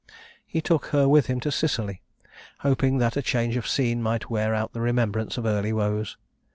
[0.47, 2.01] "He took her with him to Sicily,
[2.61, 6.17] hoping that a change of scene might wear out the remembrance of early woes.